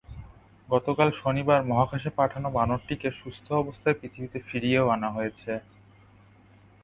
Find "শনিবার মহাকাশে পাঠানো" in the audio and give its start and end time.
1.21-2.47